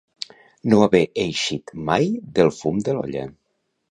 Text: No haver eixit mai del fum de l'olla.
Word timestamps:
No 0.71 0.79
haver 0.85 1.01
eixit 1.25 1.75
mai 1.91 2.09
del 2.39 2.51
fum 2.61 2.83
de 2.89 2.99
l'olla. 3.01 3.27